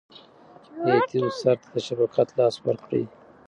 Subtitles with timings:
[0.83, 3.03] د یتیم سر ته د شفقت لاس ورکړئ.